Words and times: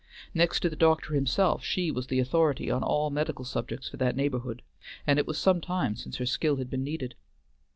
Next 0.33 0.61
to 0.61 0.67
the 0.71 0.75
doctor 0.75 1.13
himself, 1.13 1.63
she 1.63 1.91
was 1.91 2.07
the 2.07 2.17
authority 2.19 2.71
on 2.71 2.81
all 2.81 3.11
medical 3.11 3.45
subjects 3.45 3.87
for 3.87 3.97
that 3.97 4.15
neighborhood, 4.15 4.63
and 5.05 5.19
it 5.19 5.27
was 5.27 5.37
some 5.37 5.61
time 5.61 5.95
since 5.95 6.15
her 6.15 6.25
skill 6.25 6.55
had 6.55 6.71
been 6.71 6.83
needed. 6.83 7.13